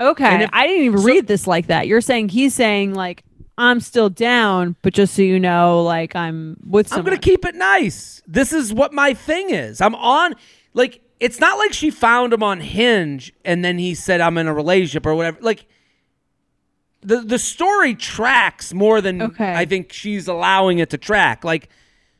okay. 0.00 0.44
If- 0.44 0.50
I 0.52 0.66
didn't 0.66 0.84
even 0.84 0.98
so- 0.98 1.04
read 1.04 1.26
this 1.26 1.46
like 1.46 1.66
that. 1.68 1.86
You're 1.86 2.00
saying 2.00 2.28
he's 2.30 2.54
saying 2.54 2.94
like 2.94 3.24
I'm 3.56 3.80
still 3.80 4.08
down, 4.08 4.76
but 4.82 4.92
just 4.94 5.14
so 5.14 5.22
you 5.22 5.40
know, 5.40 5.82
like 5.82 6.14
I'm 6.14 6.56
with 6.64 6.92
I'm 6.92 7.04
going 7.04 7.16
to 7.16 7.20
keep 7.20 7.44
it 7.44 7.56
nice. 7.56 8.22
This 8.26 8.52
is 8.52 8.72
what 8.72 8.92
my 8.92 9.14
thing 9.14 9.50
is. 9.50 9.80
I'm 9.80 9.96
on, 9.96 10.34
like, 10.74 11.00
it's 11.20 11.40
not 11.40 11.58
like 11.58 11.72
she 11.72 11.90
found 11.90 12.32
him 12.32 12.42
on 12.42 12.60
Hinge 12.60 13.32
and 13.44 13.64
then 13.64 13.78
he 13.78 13.94
said, 13.94 14.20
I'm 14.20 14.38
in 14.38 14.46
a 14.46 14.54
relationship 14.54 15.04
or 15.06 15.14
whatever. 15.14 15.38
Like, 15.40 15.66
the, 17.00 17.20
the 17.20 17.38
story 17.38 17.94
tracks 17.94 18.74
more 18.74 19.00
than 19.00 19.22
Okay. 19.22 19.52
I 19.54 19.64
think 19.64 19.92
she's 19.92 20.26
allowing 20.28 20.78
it 20.80 20.90
to 20.90 20.98
track. 20.98 21.44
Like, 21.44 21.68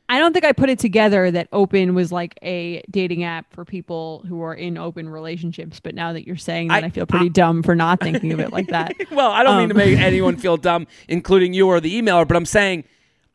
I 0.09 0.19
don't 0.21 0.33
think 0.33 0.45
I 0.45 0.53
put 0.53 0.71
it 0.71 0.79
together 0.79 1.31
that 1.31 1.49
Open 1.53 1.95
was 1.95 2.11
like 2.11 2.39
a 2.43 2.83
dating 2.91 3.25
app 3.25 3.53
for 3.53 3.65
people 3.65 4.25
who 4.27 4.41
are 4.41 4.55
in 4.55 4.79
open 4.79 5.09
relationships. 5.09 5.81
But 5.81 5.95
now 5.95 6.13
that 6.15 6.27
you're 6.27 6.37
saying 6.37 6.69
that, 6.69 6.83
I- 6.83 6.87
I, 6.87 6.91
feel 6.91 7.07
pretty 7.07 7.29
dumb 7.29 7.63
for 7.63 7.75
not 7.75 8.01
thinking 8.01 8.33
of 8.33 8.41
it 8.41 8.51
like 8.51 8.69
that. 8.69 8.95
well, 9.11 9.31
I 9.31 9.43
don't 9.43 9.59
mean 9.59 9.69
to 9.69 9.75
Um. 9.75 9.79
make 9.79 9.99
anyone 9.99 10.37
feel 10.39 10.57
dumb, 10.57 10.87
including 11.09 11.53
you 11.53 11.67
or 11.69 11.81
the 11.81 12.01
emailer, 12.01 12.27
but 12.27 12.37
I'm 12.37 12.47
saying 12.47 12.85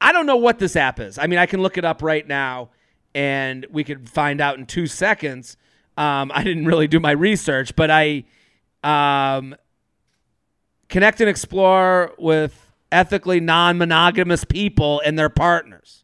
I 0.01 0.11
don't 0.11 0.25
know 0.25 0.35
what 0.37 0.59
this 0.59 0.75
app 0.75 0.99
is. 0.99 1.17
I 1.19 1.27
mean, 1.27 1.39
I 1.39 1.45
can 1.45 1.61
look 1.61 1.77
it 1.77 1.85
up 1.85 2.01
right 2.01 2.27
now 2.27 2.69
and 3.15 3.65
we 3.71 3.83
could 3.83 4.09
find 4.09 4.41
out 4.41 4.57
in 4.57 4.65
two 4.65 4.87
seconds. 4.87 5.57
Um, 5.97 6.31
I 6.33 6.43
didn't 6.43 6.65
really 6.65 6.87
do 6.87 6.99
my 6.99 7.11
research, 7.11 7.75
but 7.75 7.89
I 7.91 8.23
um, 8.83 9.55
connect 10.89 11.21
and 11.21 11.29
explore 11.29 12.13
with 12.17 12.71
ethically 12.91 13.39
non-monogamous 13.39 14.43
people 14.45 15.01
and 15.05 15.17
their 15.17 15.29
partners. 15.29 16.03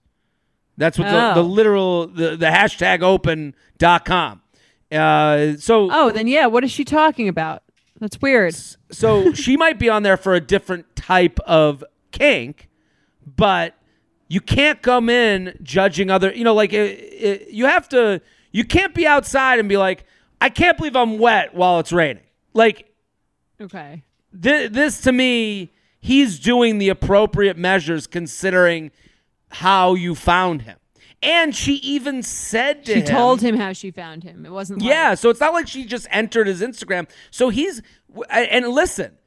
That's 0.77 0.97
what 0.97 1.05
the, 1.05 1.33
the 1.33 1.41
Oh. 1.41 1.43
literal 1.43 2.07
the, 2.07 2.37
the 2.37 2.45
hashtag 2.47 3.01
open.com. 3.01 4.41
Uh, 4.91 5.53
so 5.57 5.89
Oh, 5.91 6.09
then 6.11 6.27
yeah. 6.27 6.45
What 6.47 6.63
is 6.63 6.71
she 6.71 6.83
talking 6.85 7.27
about? 7.27 7.63
That's 7.99 8.21
weird. 8.21 8.55
so 8.91 9.33
she 9.33 9.57
might 9.57 9.77
be 9.77 9.89
on 9.89 10.03
there 10.03 10.15
for 10.17 10.33
a 10.33 10.39
different 10.39 10.95
type 10.95 11.37
of 11.41 11.83
kink, 12.11 12.69
but 13.35 13.75
you 14.29 14.39
can't 14.39 14.81
come 14.81 15.09
in 15.09 15.57
judging 15.61 16.09
other. 16.09 16.31
You 16.33 16.43
know, 16.45 16.53
like 16.53 16.71
it, 16.71 16.99
it, 16.99 17.49
you 17.49 17.65
have 17.65 17.89
to. 17.89 18.21
You 18.51 18.63
can't 18.63 18.95
be 18.95 19.05
outside 19.05 19.59
and 19.59 19.67
be 19.67 19.75
like, 19.77 20.05
"I 20.39 20.49
can't 20.49 20.77
believe 20.77 20.95
I'm 20.95 21.17
wet 21.19 21.53
while 21.53 21.79
it's 21.79 21.91
raining." 21.91 22.23
Like 22.53 22.89
Okay. 23.61 24.03
th- 24.41 24.71
this 24.71 25.01
to 25.01 25.11
me, 25.11 25.71
he's 25.99 26.39
doing 26.39 26.77
the 26.77 26.89
appropriate 26.89 27.57
measures 27.57 28.07
considering 28.07 28.91
how 29.49 29.95
you 29.95 30.15
found 30.15 30.61
him. 30.63 30.77
And 31.21 31.53
she 31.53 31.73
even 31.75 32.23
said 32.23 32.85
to 32.85 32.93
She 32.93 32.99
him, 33.01 33.05
told 33.07 33.41
him 33.41 33.57
how 33.57 33.73
she 33.73 33.91
found 33.91 34.23
him. 34.23 34.45
It 34.45 34.51
wasn't. 34.51 34.81
like- 34.81 34.89
yeah, 34.89 35.15
so 35.15 35.29
it's 35.29 35.41
not 35.41 35.51
like 35.53 35.67
she 35.67 35.83
just 35.85 36.07
entered 36.11 36.47
his 36.47 36.61
Instagram. 36.61 37.09
So 37.29 37.49
he's 37.49 37.81
and 38.31 38.67
listen, 38.69 39.17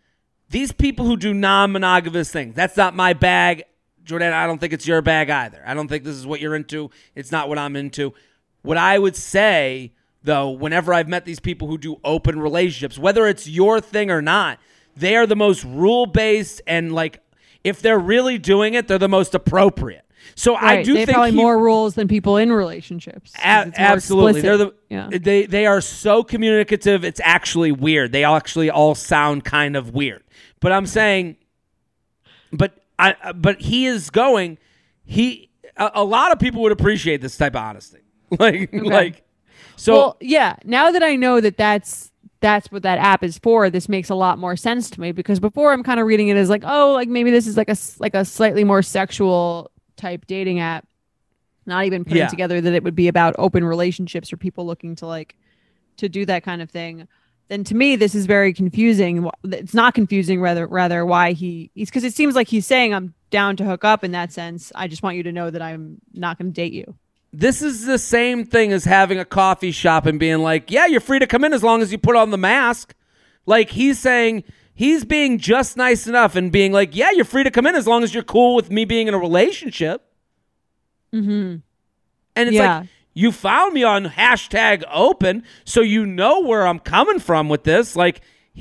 these 0.49 0.73
people 0.73 1.05
who 1.07 1.17
do 1.17 1.35
non-monogamous 1.35 2.31
things, 2.31 2.55
that's 2.55 2.77
not 2.77 2.95
my 2.97 3.13
bag. 3.13 3.65
Jordan, 4.05 4.33
I 4.33 4.47
don't 4.47 4.59
think 4.59 4.73
it's 4.73 4.87
your 4.87 5.03
bag 5.03 5.31
either. 5.31 5.63
I 5.67 5.75
don't 5.75 5.89
think 5.89 6.05
this 6.05 6.17
is 6.17 6.27
what 6.27 6.41
you're 6.41 6.57
into. 6.57 6.91
It's 7.15 7.31
not 7.33 7.49
what 7.49 7.59
I'm 7.59 7.77
into. 7.77 8.15
What 8.63 8.77
I 8.77 8.99
would 8.99 9.17
say 9.17 9.93
though, 10.25 10.51
whenever 10.51 10.95
I've 10.95 11.09
met 11.09 11.25
these 11.25 11.41
people 11.41 11.69
who 11.69 11.79
do 11.79 11.97
open 12.05 12.41
relationships, 12.41 12.99
whether 12.99 13.27
it's 13.27 13.49
your 13.49 13.81
thing 13.81 14.11
or 14.11 14.23
not, 14.23 14.59
they 14.97 15.17
are 15.17 15.27
the 15.27 15.37
most 15.37 15.65
rule-based 15.65 16.63
and 16.67 16.93
like 16.95 17.21
if 17.65 17.81
they're 17.81 17.99
really 17.99 18.39
doing 18.39 18.75
it, 18.75 18.89
they're 18.89 18.99
the 18.99 19.09
most 19.09 19.35
appropriate. 19.35 20.05
So 20.35 20.55
I 20.55 20.83
do 20.83 20.95
they 20.95 21.05
think 21.05 21.15
probably 21.15 21.33
he- 21.33 21.37
more 21.37 21.59
rules 21.59 21.95
than 21.95 22.09
people 22.09 22.37
in 22.37 22.53
relationships. 22.53 23.33
a- 23.37 23.73
absolutely, 23.77 24.41
they're 24.41 24.57
the 24.57 24.75
yeah. 24.89 25.09
they 25.11 25.47
they 25.47 25.67
are 25.67 25.81
so 25.81 26.23
communicative. 26.23 27.05
It's 27.05 27.21
actually 27.25 27.73
weird. 27.73 28.13
They 28.13 28.25
actually 28.25 28.71
all 28.71 28.95
sound 28.95 29.45
kind 29.45 29.77
of 29.77 29.91
weird. 29.91 30.23
But 30.61 30.73
I'm 30.73 30.87
saying, 30.87 31.37
but 32.53 32.73
I 32.99 33.33
but 33.33 33.61
he 33.61 33.87
is 33.87 34.11
going. 34.11 34.59
He 35.05 35.51
a, 35.77 35.91
a 35.97 36.05
lot 36.05 36.33
of 36.33 36.39
people 36.39 36.63
would 36.63 36.73
appreciate 36.73 37.21
this 37.21 37.37
type 37.37 37.55
of 37.55 37.63
honesty. 37.63 37.99
Like 38.39 38.71
like 38.73 39.25
so. 39.77 39.93
well, 39.93 40.17
yeah. 40.21 40.57
Now 40.65 40.91
that 40.91 41.03
I 41.03 41.17
know 41.17 41.41
that 41.43 41.59
that's 41.59 42.11
that's 42.41 42.73
what 42.73 42.83
that 42.83 42.99
app 42.99 43.23
is 43.23 43.39
for, 43.39 43.69
this 43.69 43.89
makes 43.91 44.09
a 44.09 44.15
lot 44.15 44.39
more 44.39 44.57
sense 44.57 44.89
to 44.91 45.01
me 45.01 45.13
because 45.13 45.39
before 45.39 45.71
I'm 45.73 45.83
kind 45.83 46.01
of 46.01 46.07
reading 46.07 46.29
it 46.29 46.37
as 46.39 46.49
like, 46.49 46.63
oh, 46.65 46.93
like 46.93 47.09
maybe 47.09 47.31
this 47.31 47.47
is 47.47 47.59
like 47.59 47.69
a 47.69 47.77
like 47.99 48.15
a 48.15 48.25
slightly 48.25 48.65
more 48.65 48.81
sexual 48.81 49.71
type 49.97 50.27
dating 50.27 50.61
app. 50.61 50.87
Not 51.67 51.85
even 51.85 52.05
putting 52.05 52.19
Yeah. 52.19 52.29
together 52.29 52.61
that 52.61 52.73
it 52.73 52.83
would 52.83 52.95
be 52.97 53.07
about 53.09 53.35
open 53.39 53.65
relationships 53.65 54.33
or 54.33 54.37
people 54.39 54.65
looking 54.67 54.97
to 54.97 55.07
like 55.07 55.37
to 55.99 56.09
do 56.09 56.25
that 56.27 56.43
kind 56.43 56.63
of 56.63 56.71
thing. 56.71 57.07
Then 57.53 57.65
to 57.65 57.75
me, 57.75 57.97
this 57.97 58.15
is 58.15 58.25
very 58.25 58.55
confusing. 58.55 59.29
It's 59.45 59.75
not 59.75 59.93
confusing, 59.93 60.41
rather 60.41 60.67
rather 60.67 61.05
why 61.05 61.33
he 61.33 61.71
he's 61.75 61.91
because 61.91 62.03
it 62.03 62.15
seems 62.15 62.35
like 62.35 62.49
he's 62.49 62.65
saying 62.65 62.95
I'm 62.95 63.13
down 63.29 63.57
to 63.59 63.65
hook 63.65 63.85
up 63.85 64.03
in 64.03 64.13
that 64.13 64.33
sense. 64.33 64.73
I 64.75 64.89
just 64.89 65.03
want 65.03 65.19
you 65.19 65.23
to 65.25 65.33
know 65.33 65.51
that 65.51 65.61
I'm 65.61 65.99
not 66.15 66.39
going 66.39 66.51
to 66.51 66.55
date 66.55 66.73
you. 66.73 66.95
This 67.31 67.61
is 67.61 67.85
the 67.85 67.99
same 67.99 68.47
thing 68.47 68.73
as 68.73 68.85
having 68.87 69.19
a 69.19 69.27
coffee 69.27 69.71
shop 69.71 70.07
and 70.07 70.19
being 70.19 70.39
like, 70.39 70.71
yeah, 70.71 70.87
you're 70.87 70.99
free 71.03 71.19
to 71.19 71.27
come 71.27 71.45
in 71.45 71.53
as 71.53 71.63
long 71.63 71.83
as 71.83 71.93
you 71.93 71.99
put 71.99 72.17
on 72.17 72.31
the 72.31 72.39
mask. 72.39 72.95
Like 73.45 73.69
he's 73.69 73.99
saying, 73.99 74.45
he's 74.73 75.05
being 75.05 75.37
just 75.37 75.77
nice 75.77 76.07
enough 76.07 76.35
and 76.37 76.51
being 76.51 76.73
like, 76.73 76.97
yeah, 76.97 77.11
you're 77.11 77.27
free 77.27 77.45
to 77.45 77.51
come 77.51 77.67
in 77.67 77.75
as 77.75 77.87
long 77.87 78.03
as 78.03 78.15
you're 78.15 78.23
cool 78.25 78.55
with 78.55 78.71
me 78.71 78.87
being 78.87 79.09
in 79.09 79.13
a 79.13 79.19
relationship. 79.19 80.03
Mm-hmm. 81.13 81.57
And 82.35 82.49
it's 82.49 82.57
Yeah. 82.57 82.79
like, 82.79 82.89
you 83.15 83.33
found 83.33 83.75
me 83.75 83.83
on 83.83 84.07
hashtag 84.07 84.85
open, 84.93 85.45
so 85.65 85.81
you 85.81 86.07
know 86.07 86.41
where 86.41 86.67
I'm 86.67 86.79
coming 86.79 87.19
from 87.19 87.49
with 87.49 87.65
this. 87.65 87.97
Like, 87.97 88.21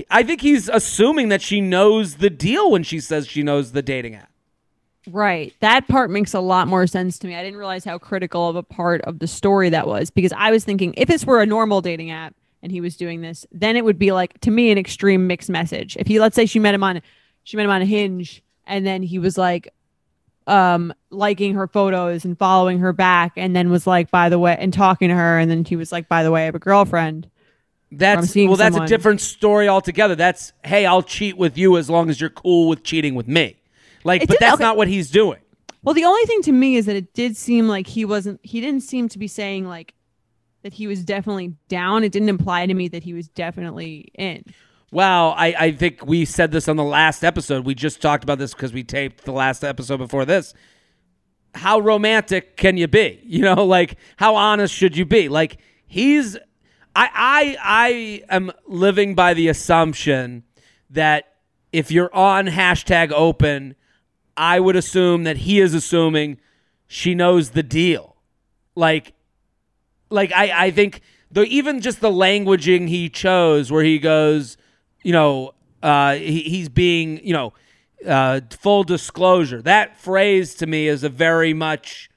I 0.09 0.23
think 0.23 0.41
he's 0.41 0.69
assuming 0.69 1.29
that 1.29 1.41
she 1.41 1.61
knows 1.61 2.15
the 2.15 2.29
deal 2.29 2.71
when 2.71 2.83
she 2.83 2.99
says 2.99 3.27
she 3.27 3.43
knows 3.43 3.71
the 3.71 3.81
dating 3.81 4.15
app. 4.15 4.31
Right. 5.07 5.53
That 5.61 5.87
part 5.87 6.11
makes 6.11 6.33
a 6.33 6.39
lot 6.39 6.67
more 6.67 6.85
sense 6.85 7.17
to 7.19 7.27
me. 7.27 7.35
I 7.35 7.43
didn't 7.43 7.57
realize 7.57 7.83
how 7.83 7.97
critical 7.97 8.47
of 8.49 8.55
a 8.55 8.63
part 8.63 9.01
of 9.01 9.19
the 9.19 9.27
story 9.27 9.69
that 9.69 9.87
was 9.87 10.11
because 10.11 10.31
I 10.37 10.51
was 10.51 10.63
thinking 10.63 10.93
if 10.95 11.07
this 11.07 11.25
were 11.25 11.41
a 11.41 11.45
normal 11.45 11.81
dating 11.81 12.11
app 12.11 12.35
and 12.61 12.71
he 12.71 12.81
was 12.81 12.95
doing 12.95 13.21
this, 13.21 13.45
then 13.51 13.75
it 13.75 13.83
would 13.83 13.97
be 13.97 14.11
like 14.11 14.39
to 14.41 14.51
me 14.51 14.71
an 14.71 14.77
extreme 14.77 15.25
mixed 15.25 15.49
message. 15.49 15.97
If 15.97 16.05
he 16.05 16.19
let's 16.19 16.35
say 16.35 16.45
she 16.45 16.59
met 16.59 16.75
him 16.75 16.83
on 16.83 17.01
she 17.43 17.57
met 17.57 17.63
him 17.63 17.71
on 17.71 17.81
a 17.81 17.85
hinge 17.85 18.43
and 18.67 18.85
then 18.85 19.01
he 19.01 19.17
was 19.17 19.39
like 19.39 19.73
um 20.47 20.93
liking 21.11 21.53
her 21.53 21.67
photos 21.67 22.25
and 22.25 22.37
following 22.37 22.79
her 22.79 22.93
back 22.93 23.33
and 23.35 23.55
then 23.55 23.69
was 23.69 23.85
like 23.85 24.09
by 24.09 24.27
the 24.27 24.39
way 24.39 24.57
and 24.59 24.73
talking 24.73 25.09
to 25.09 25.15
her 25.15 25.37
and 25.37 25.51
then 25.51 25.63
he 25.63 25.75
was 25.75 25.91
like 25.91 26.09
by 26.09 26.23
the 26.23 26.31
way 26.31 26.43
I 26.43 26.45
have 26.45 26.55
a 26.55 26.59
girlfriend. 26.59 27.29
That's 27.93 28.33
well, 28.35 28.55
that's 28.55 28.73
someone. 28.73 28.83
a 28.83 28.87
different 28.87 29.19
story 29.19 29.67
altogether. 29.67 30.15
That's 30.15 30.53
hey, 30.63 30.85
I'll 30.85 31.03
cheat 31.03 31.37
with 31.37 31.57
you 31.57 31.77
as 31.77 31.89
long 31.89 32.09
as 32.09 32.21
you're 32.21 32.29
cool 32.29 32.69
with 32.69 32.83
cheating 32.83 33.15
with 33.15 33.27
me. 33.27 33.57
Like, 34.03 34.23
It 34.23 34.29
but 34.29 34.39
that's 34.39 34.55
okay. 34.55 34.63
not 34.63 34.77
what 34.77 34.87
he's 34.87 35.11
doing. 35.11 35.39
Well, 35.83 35.93
the 35.93 36.05
only 36.05 36.23
thing 36.25 36.41
to 36.43 36.51
me 36.51 36.75
is 36.75 36.85
that 36.85 36.95
it 36.95 37.13
did 37.13 37.35
seem 37.35 37.67
like 37.67 37.87
he 37.87 38.05
wasn't, 38.05 38.39
he 38.43 38.61
didn't 38.61 38.81
seem 38.81 39.09
to 39.09 39.19
be 39.19 39.27
saying 39.27 39.67
like 39.67 39.93
that 40.61 40.73
he 40.73 40.87
was 40.87 41.03
definitely 41.03 41.55
down. 41.67 42.03
It 42.03 42.11
didn't 42.11 42.29
imply 42.29 42.65
to 42.65 42.73
me 42.73 42.87
that 42.89 43.03
he 43.03 43.13
was 43.13 43.27
definitely 43.29 44.11
in. 44.15 44.45
Well, 44.91 45.33
I, 45.37 45.55
I 45.57 45.71
think 45.71 46.05
we 46.05 46.25
said 46.25 46.51
this 46.51 46.67
on 46.67 46.75
the 46.75 46.83
last 46.83 47.23
episode. 47.23 47.65
We 47.65 47.75
just 47.75 48.01
talked 48.01 48.23
about 48.25 48.39
this 48.39 48.53
because 48.53 48.73
we 48.73 48.83
taped 48.83 49.23
the 49.23 49.31
last 49.31 49.63
episode 49.63 49.97
before 49.97 50.25
this. 50.25 50.53
How 51.55 51.79
romantic 51.79 52.57
can 52.57 52.77
you 52.77 52.87
be? 52.87 53.19
You 53.25 53.41
know, 53.43 53.65
like 53.65 53.97
how 54.17 54.35
honest 54.35 54.73
should 54.73 54.97
you 54.97 55.05
be? 55.05 55.29
Like 55.29 55.57
he's 55.87 56.35
I 56.93 57.09
I 57.13 57.57
I 58.29 58.35
am 58.35 58.51
living 58.67 59.15
by 59.15 59.33
the 59.33 59.47
assumption 59.47 60.43
that 60.89 61.35
if 61.71 61.89
you're 61.89 62.13
on 62.13 62.47
hashtag 62.47 63.13
open, 63.13 63.75
I 64.35 64.59
would 64.59 64.75
assume 64.75 65.23
that 65.23 65.37
he 65.37 65.61
is 65.61 65.73
assuming 65.73 66.39
she 66.87 67.15
knows 67.15 67.51
the 67.51 67.63
deal. 67.63 68.17
Like 68.75 69.13
like 70.09 70.33
I, 70.33 70.65
I 70.65 70.71
think 70.71 70.99
the 71.31 71.43
even 71.43 71.79
just 71.79 72.01
the 72.01 72.11
languaging 72.11 72.89
he 72.89 73.09
chose 73.09 73.71
where 73.71 73.83
he 73.83 73.97
goes, 73.97 74.57
you 75.03 75.11
know, 75.11 75.53
uh, 75.83 76.15
he, 76.15 76.41
he's 76.41 76.69
being, 76.69 77.25
you 77.25 77.33
know, 77.33 77.53
uh, 78.07 78.41
full 78.51 78.83
disclosure. 78.83 79.61
That 79.61 79.97
phrase 79.99 80.55
to 80.55 80.67
me 80.67 80.87
is 80.87 81.03
a 81.03 81.09
very 81.09 81.53
much, 81.53 82.09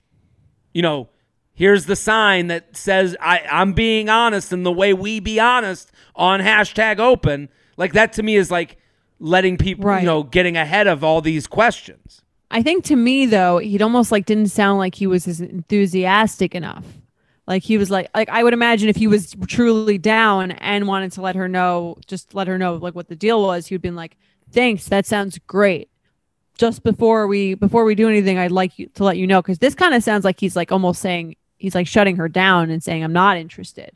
you 0.73 0.83
know, 0.83 1.09
here's 1.55 1.87
the 1.87 1.97
sign 1.97 2.49
that 2.49 2.77
says 2.77 3.17
I, 3.21 3.41
I'm 3.51 3.73
being 3.73 4.09
honest 4.09 4.53
and 4.53 4.65
the 4.67 4.73
way 4.73 4.93
we 4.93 5.21
be 5.21 5.39
honest 5.41 5.93
on 6.17 6.41
hashtag 6.41 6.99
open. 6.99 7.49
Like 7.77 7.93
that 7.93 8.13
to 8.15 8.23
me 8.23 8.37
is 8.37 8.51
like 8.51 8.77
letting 9.19 9.57
people, 9.57 9.85
Right. 9.87 10.01
you 10.01 10.07
know, 10.07 10.23
getting 10.23 10.57
ahead 10.57 10.87
of 10.87 11.03
all 11.05 11.21
these 11.21 11.47
questions. 11.47 12.23
I 12.51 12.63
think 12.63 12.85
to 12.85 12.97
me 12.97 13.27
though, 13.27 13.59
he'd 13.59 13.83
almost 13.83 14.13
like 14.13 14.27
didn't 14.27 14.49
sound 14.49 14.79
like 14.79 14.95
he 14.95 15.07
was 15.07 15.27
as 15.27 15.41
enthusiastic 15.41 16.55
enough. 16.55 16.85
Like 17.47 17.63
he 17.63 17.77
was 17.77 17.91
like 17.91 18.09
like 18.15 18.29
I 18.31 18.43
would 18.43 18.55
imagine 18.55 18.89
if 18.89 18.97
he 18.97 19.07
was 19.07 19.37
truly 19.47 19.99
down 19.99 20.53
and 20.53 20.87
wanted 20.89 21.13
to 21.13 21.21
let 21.21 21.37
her 21.37 21.49
know, 21.49 21.97
just 22.07 22.35
let 22.35 22.47
her 22.47 22.57
know 22.57 22.77
like 22.77 22.95
what 22.95 23.09
the 23.09 23.17
deal 23.17 23.43
was, 23.43 23.67
he'd 23.67 23.83
been 23.83 23.97
like, 23.97 24.17
"Thanks, 24.51 24.89
that 24.89 25.05
sounds 25.05 25.39
great." 25.47 25.89
Just 26.57 26.83
before 26.83 27.27
we 27.27 27.55
before 27.55 27.85
we 27.85 27.95
do 27.95 28.09
anything, 28.09 28.39
I'd 28.39 28.51
like 28.51 28.79
you 28.79 28.87
to 28.95 29.05
let 29.05 29.19
you 29.19 29.27
know 29.27 29.43
because 29.43 29.59
this 29.59 29.75
kind 29.75 29.95
of 29.95 30.03
sounds 30.03 30.25
like 30.25 30.41
he's 30.41 30.57
like 30.57 30.73
almost 30.73 31.03
saying 31.03 31.37
he's 31.59 31.75
like 31.75 31.87
shutting 31.87 32.17
her 32.17 32.29
down 32.29 32.71
and 32.71 32.83
saying 32.83 33.05
I'm 33.05 33.13
not 33.13 33.37
interested. 33.37 33.93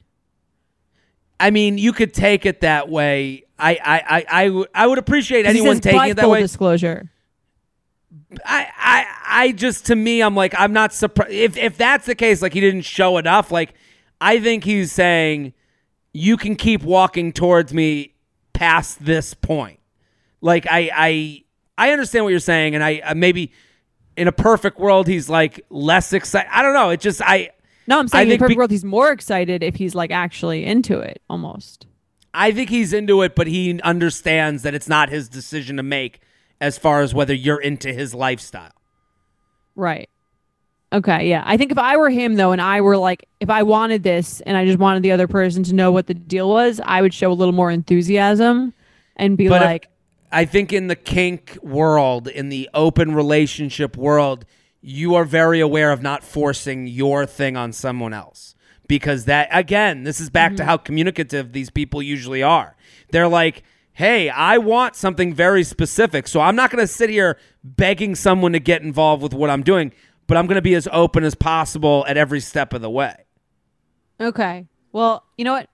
I 1.41 1.51
mean, 1.51 1.79
you 1.79 1.93
could 1.93 2.13
take 2.13 2.45
it 2.45 2.61
that 2.61 2.89
way. 2.89 3.45
I 3.59 3.71
I 3.73 4.03
I 4.19 4.25
I, 4.43 4.47
w- 4.47 4.67
I 4.75 4.87
would 4.87 4.99
appreciate 4.99 5.47
anyone 5.47 5.81
taking 5.81 5.99
"But 5.99 6.11
it 6.11 6.17
that 6.17 6.23
full 6.23 6.33
way. 6.33 6.43
Disclosure. 6.43 7.11
I, 8.45 8.67
I, 8.77 9.07
I 9.27 9.53
just 9.53 9.87
to 9.87 9.97
me, 9.97 10.23
I'm 10.23 10.35
like, 10.35 10.55
I'm 10.59 10.73
not 10.73 10.93
surprised 10.93 11.33
if 11.33 11.57
if 11.57 11.77
that's 11.77 12.07
the 12.07 12.15
case. 12.15 12.43
Like 12.43 12.55
he 12.55 12.61
didn't 12.61 12.83
show 12.83 13.19
enough. 13.19 13.51
Like 13.51 13.75
I 14.21 14.41
think 14.41 14.65
he's 14.65 14.93
saying 14.93 15.53
you 16.13 16.37
can 16.37 16.57
keep 16.57 16.83
walking 16.83 17.33
towards 17.33 17.73
me 17.73 18.15
past 18.53 19.05
this 19.05 19.35
point. 19.35 19.79
Like 20.41 20.67
I, 20.71 20.91
I, 20.95 21.45
I 21.77 21.93
understand 21.93 22.25
what 22.25 22.31
you're 22.31 22.41
saying, 22.41 22.75
and 22.75 22.83
I 22.83 22.99
uh, 22.99 23.15
maybe 23.15 23.53
in 24.17 24.27
a 24.27 24.33
perfect 24.33 24.79
world 24.79 25.07
he's 25.07 25.29
like 25.29 25.61
less 25.71 26.13
excited. 26.13 26.49
I 26.53 26.63
don't 26.63 26.75
know. 26.75 26.91
It 26.91 27.01
just 27.01 27.21
I, 27.23 27.51
No, 27.87 27.99
I'm 27.99 28.07
I 28.07 28.09
saying 28.09 28.29
in 28.31 28.35
a 28.35 28.39
perfect 28.39 28.55
be- 28.55 28.59
world, 28.59 28.71
he's 28.71 28.85
more 28.85 29.13
excited 29.13 29.63
if 29.63 29.77
he's 29.77 29.95
like 29.95 30.11
actually 30.11 30.65
into 30.65 30.99
it 30.99 31.23
almost. 31.29 31.87
I 32.35 32.53
think 32.53 32.71
he's 32.71 32.93
into 32.93 33.23
it, 33.23 33.35
but 33.35 33.47
he 33.47 33.81
understands 33.83 34.63
that 34.63 34.75
it's 34.75 34.89
not 34.89 35.09
his 35.09 35.29
decision 35.29 35.77
to 35.77 35.83
make 35.83 36.21
as 36.61 36.79
far 36.79 37.03
as 37.03 37.15
whether 37.15 37.35
you're 37.35 37.61
into 37.61 37.93
his 37.93 38.15
lifestyle. 38.15 38.73
Right. 39.77 40.09
Okay, 40.93 41.29
yeah. 41.29 41.43
I 41.45 41.57
think 41.57 41.71
if 41.71 41.79
I 41.79 41.97
were 41.97 42.09
him 42.11 42.37
though, 42.37 42.53
and 42.53 42.63
I 42.63 42.81
were 42.81 42.97
like, 42.97 43.29
if 43.41 43.51
I 43.51 43.63
wanted 43.63 44.03
this 44.03 44.41
and 44.43 44.57
I 44.57 44.65
just 44.65 44.79
wanted 44.79 45.03
the 45.03 45.13
other 45.13 45.29
person 45.29 45.63
to 45.65 45.75
know 45.75 45.93
what 45.93 46.07
the 46.07 46.15
deal 46.15 46.49
was, 46.49 46.81
I 46.83 47.03
would 47.03 47.13
show 47.13 47.31
a 47.31 47.35
little 47.35 47.53
more 47.53 47.71
enthusiasm 47.71 48.73
and 49.17 49.37
be 49.37 49.49
But 49.49 49.63
if- 49.63 49.67
like, 49.67 49.89
I 50.31 50.45
think 50.45 50.75
in 50.75 50.89
the 50.89 50.97
kink 50.97 51.57
world, 51.63 52.29
in 52.29 52.51
the 52.51 52.69
open 52.75 53.15
relationship 53.15 53.97
world, 53.97 54.45
you 54.83 55.15
are 55.15 55.25
very 55.25 55.61
aware 55.61 55.91
of 55.91 56.03
not 56.03 56.23
forcing 56.23 56.87
your 56.87 57.25
thing 57.25 57.57
on 57.57 57.73
someone 57.73 58.13
else. 58.13 58.55
Because 58.87 59.27
that, 59.27 59.49
again, 59.51 60.05
this 60.05 60.19
is 60.21 60.31
back 60.31 60.53
to 60.53 60.59
mm-hmm. 60.59 60.69
how 60.69 60.77
communicative 60.79 61.53
these 61.53 61.69
people 61.69 62.03
usually 62.03 62.43
are. 62.43 62.75
They're 63.11 63.29
like, 63.29 63.63
hey, 63.99 64.29
I 64.29 64.59
want 64.59 64.95
something 64.95 65.35
very 65.35 65.65
specific. 65.65 66.29
So 66.29 66.41
I'm 66.41 66.55
not 66.55 66.71
going 66.71 66.81
to 66.81 66.87
sit 66.87 67.11
here 67.11 67.37
begging 67.65 68.15
someone 68.15 68.53
to 68.53 68.61
get 68.61 68.81
involved 68.83 69.25
with 69.25 69.35
what 69.35 69.51
I'm 69.51 69.65
doing, 69.65 69.91
but 70.29 70.37
I'm 70.37 70.47
going 70.47 70.55
to 70.55 70.63
be 70.63 70.77
as 70.77 70.87
open 70.93 71.25
as 71.25 71.35
possible 71.35 72.05
at 72.07 72.17
every 72.17 72.39
step 72.39 72.73
of 72.73 72.81
the 72.81 72.89
way. 72.91 73.25
okay, 74.21 74.67
well, 74.93 75.25
you 75.37 75.45
know 75.45 75.53
what? 75.53 75.69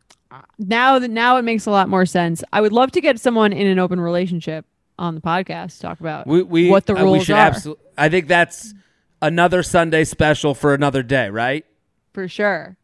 Now 0.58 0.98
that 0.98 1.10
now 1.10 1.36
it 1.36 1.42
makes 1.42 1.66
a 1.66 1.70
lot 1.70 1.90
more 1.90 2.06
sense. 2.06 2.42
I 2.50 2.62
would 2.62 2.72
love 2.72 2.90
to 2.92 3.02
get 3.02 3.20
someone 3.20 3.52
in 3.52 3.66
an 3.66 3.78
open 3.78 4.00
relationship 4.00 4.64
on 4.98 5.14
the 5.14 5.20
podcast 5.20 5.76
to 5.76 5.82
talk 5.82 6.00
about 6.00 6.26
We, 6.26 6.42
we, 6.42 6.70
what 6.70 6.86
the 6.86 6.96
uh, 6.96 7.02
rules 7.02 7.18
we 7.18 7.24
should 7.24 7.36
are 7.36 7.50
absol- 7.50 7.76
I 7.98 8.08
think 8.08 8.26
that's 8.26 8.72
another 9.20 9.62
Sunday 9.62 10.04
special 10.04 10.54
for 10.54 10.72
another 10.72 11.02
day, 11.02 11.28
right? 11.28 11.66
for 12.14 12.26
sure. 12.26 12.76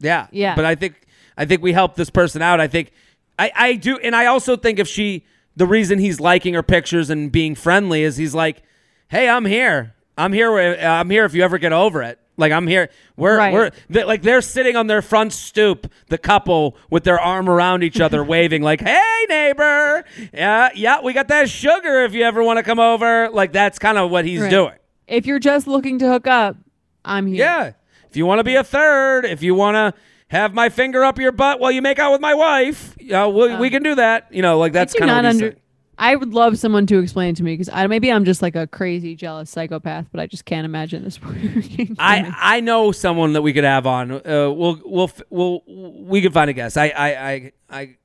Yeah. 0.00 0.26
Yeah. 0.32 0.56
But 0.56 0.64
I 0.64 0.74
think 0.74 1.06
I 1.36 1.44
think 1.44 1.62
we 1.62 1.72
helped 1.72 1.96
this 1.96 2.10
person 2.10 2.42
out. 2.42 2.58
I 2.58 2.66
think 2.68 2.90
I, 3.38 3.50
I 3.54 3.74
do 3.74 3.98
and 3.98 4.14
I 4.14 4.26
also 4.26 4.56
think 4.56 4.78
if 4.78 4.88
she 4.88 5.24
the 5.56 5.66
reason 5.66 5.98
he's 5.98 6.20
liking 6.20 6.54
her 6.54 6.62
pictures 6.62 7.10
and 7.10 7.30
being 7.32 7.54
friendly 7.54 8.02
is 8.02 8.16
he's 8.16 8.34
like, 8.34 8.62
Hey, 9.08 9.28
I'm 9.28 9.44
here. 9.44 9.94
I'm 10.16 10.32
here 10.32 10.56
uh, 10.58 10.86
I'm 10.86 11.10
here 11.10 11.24
if 11.24 11.34
you 11.34 11.42
ever 11.42 11.58
get 11.58 11.72
over 11.72 12.02
it. 12.02 12.18
Like 12.36 12.52
I'm 12.52 12.66
here. 12.66 12.88
We're 13.16 13.36
Right. 13.36 13.52
we're 13.52 13.70
they 13.90 14.04
like 14.04 14.22
they're 14.22 14.40
sitting 14.40 14.74
on 14.76 14.86
their 14.86 15.02
front 15.02 15.32
stoop, 15.32 15.90
the 16.08 16.16
couple 16.18 16.76
with 16.90 17.04
their 17.04 17.20
arm 17.20 17.48
around 17.48 17.82
each 17.82 18.00
other, 18.00 18.24
waving 18.34 18.62
like, 18.62 18.80
"Hey, 18.80 19.26
neighbor, 19.28 20.04
yeah, 20.32 20.70
yeah, 20.74 21.00
we 21.02 21.12
got 21.12 21.28
that 21.28 21.50
sugar 21.50 22.04
if 22.04 22.14
you 22.14 22.22
ever 22.24 22.42
want 22.42 22.56
to 22.58 22.62
come 22.62 22.80
over." 22.80 23.28
Like 23.30 23.52
that's 23.52 23.78
kind 23.78 23.98
of 23.98 24.10
what 24.10 24.24
he's 24.24 24.40
Right. 24.40 24.50
doing. 24.50 24.74
If 25.06 25.26
you're 25.26 25.38
just 25.38 25.66
looking 25.66 25.98
to 25.98 26.08
hook 26.08 26.26
up, 26.26 26.56
I'm 27.04 27.26
here. 27.26 27.36
Yeah. 27.36 27.72
If 28.08 28.16
you 28.16 28.24
want 28.24 28.38
to 28.40 28.44
be 28.44 28.54
a 28.54 28.64
third, 28.64 29.26
if 29.26 29.42
you 29.42 29.54
want 29.54 29.74
to 29.74 30.00
have 30.32 30.54
my 30.54 30.70
finger 30.70 31.04
up 31.04 31.18
your 31.18 31.30
butt 31.30 31.60
while 31.60 31.70
you 31.70 31.82
make 31.82 31.98
out 31.98 32.10
with 32.10 32.22
my 32.22 32.32
wife, 32.32 32.96
know, 32.98 33.28
we, 33.28 33.54
we 33.56 33.70
can 33.70 33.82
do 33.82 33.94
that. 33.96 34.28
You 34.32 34.40
know, 34.40 34.58
like 34.58 34.72
that's 34.72 34.94
I 34.94 34.98
kind 34.98 35.10
of 35.10 35.14
not 35.16 35.24
what 35.24 35.32
he's 35.34 35.42
under- 35.42 35.56
I 35.98 36.16
would 36.16 36.32
love 36.32 36.58
someone 36.58 36.86
to 36.86 36.98
explain 37.00 37.34
to 37.34 37.42
me 37.42 37.52
because 37.52 37.68
I 37.68 37.86
maybe 37.86 38.10
I'm 38.10 38.24
just 38.24 38.40
like 38.40 38.56
a 38.56 38.66
crazy 38.66 39.14
jealous 39.14 39.50
psychopath, 39.50 40.06
but 40.10 40.20
I 40.20 40.26
just 40.26 40.46
can't 40.46 40.64
imagine 40.64 41.04
this 41.04 41.20
working. 41.22 41.96
I. 41.98 42.34
I 42.34 42.60
know 42.60 42.92
someone 42.92 43.34
that 43.34 43.42
we 43.42 43.52
could 43.52 43.64
have 43.64 43.86
on. 43.86 44.10
Uh, 44.10 44.20
we'll 44.50 44.80
we'll 44.84 45.10
we'll 45.28 45.62
we 45.66 46.22
could 46.22 46.32
find 46.32 46.48
a 46.48 46.54
guest. 46.54 46.78
I 46.78 46.88
I 46.88 47.30
I 47.30 47.52
I, 47.70 47.96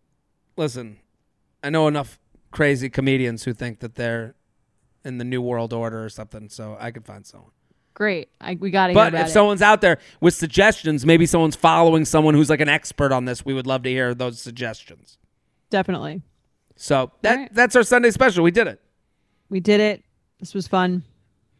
listen, 0.57 0.97
I 1.63 1.69
know 1.69 1.87
enough 1.87 2.19
crazy 2.51 2.89
comedians 2.89 3.45
who 3.45 3.53
think 3.53 3.79
that 3.79 3.95
they're 3.95 4.35
in 5.05 5.17
the 5.17 5.25
New 5.25 5.41
World 5.41 5.71
Order 5.71 6.03
or 6.03 6.09
something, 6.09 6.49
so 6.49 6.75
I 6.77 6.91
could 6.91 7.05
find 7.05 7.25
someone. 7.25 7.51
Great. 7.97 8.29
I, 8.39 8.55
we 8.59 8.69
got 8.69 8.87
to 8.87 8.93
hear 8.93 9.03
But 9.05 9.15
if 9.15 9.25
it. 9.25 9.29
someone's 9.31 9.63
out 9.63 9.81
there 9.81 9.97
with 10.21 10.35
suggestions, 10.35 11.03
maybe 11.03 11.25
someone's 11.25 11.55
following 11.55 12.05
someone 12.05 12.35
who's 12.35 12.47
like 12.47 12.61
an 12.61 12.69
expert 12.69 13.11
on 13.11 13.25
this, 13.25 13.43
we 13.43 13.55
would 13.55 13.65
love 13.65 13.81
to 13.81 13.89
hear 13.89 14.13
those 14.13 14.39
suggestions. 14.39 15.17
Definitely. 15.71 16.21
So 16.75 17.11
that 17.23 17.35
right. 17.35 17.53
that's 17.55 17.75
our 17.75 17.81
Sunday 17.81 18.11
special. 18.11 18.43
We 18.43 18.51
did 18.51 18.67
it. 18.67 18.79
We 19.49 19.59
did 19.59 19.79
it. 19.79 20.03
This 20.39 20.53
was 20.53 20.67
fun. 20.67 21.05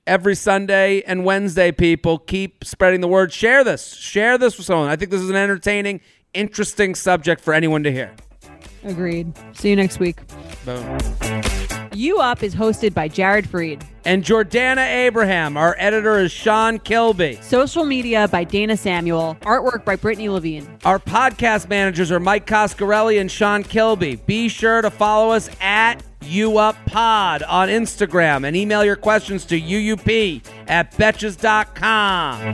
Every 0.05 0.35
Sunday 0.35 1.01
and 1.07 1.25
Wednesday, 1.25 1.71
people 1.71 2.19
keep 2.19 2.63
spreading 2.63 3.01
the 3.01 3.07
word. 3.07 3.33
Share 3.33 3.63
this. 3.63 3.95
Share 3.95 4.37
this 4.37 4.57
with 4.57 4.67
someone. 4.67 4.89
I 4.89 4.95
think 4.95 5.09
this 5.09 5.21
is 5.21 5.31
an 5.31 5.35
entertaining, 5.35 6.01
interesting 6.35 6.93
subject 6.93 7.41
for 7.41 7.55
anyone 7.55 7.81
to 7.81 7.91
hear. 7.91 8.13
Agreed. 8.83 9.33
See 9.53 9.71
you 9.71 9.75
next 9.75 9.97
week. 9.97 10.19
Boom. 10.65 11.73
You 11.93 12.19
Up 12.19 12.43
is 12.43 12.55
hosted 12.55 12.93
by 12.93 13.07
Jared 13.07 13.45
Freid. 13.47 13.83
And 14.05 14.23
Jordana 14.23 14.87
Abraham. 15.05 15.57
Our 15.57 15.75
editor 15.77 16.19
is 16.19 16.31
Sean 16.31 16.79
Kilby. 16.79 17.39
Social 17.41 17.83
media 17.83 18.27
by 18.27 18.43
Dana 18.43 18.77
Samuel. 18.77 19.35
Artwork 19.41 19.83
by 19.83 19.95
Brittany 19.95 20.29
Levine. 20.29 20.67
Our 20.85 20.99
podcast 20.99 21.67
managers 21.69 22.11
are 22.11 22.19
Mike 22.19 22.45
Coscarelli 22.47 23.19
and 23.19 23.29
Sean 23.29 23.63
Kilby. 23.63 24.15
Be 24.15 24.47
sure 24.47 24.81
to 24.81 24.89
follow 24.89 25.31
us 25.33 25.49
at 25.59 26.03
UUpPod 26.21 27.43
on 27.47 27.69
Instagram 27.69 28.47
and 28.47 28.55
email 28.55 28.83
your 28.83 28.95
questions 28.95 29.45
to 29.45 29.59
UUP 29.59 30.43
at 30.67 30.91
betches.com. 30.93 32.53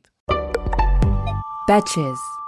Betches. 1.65 2.40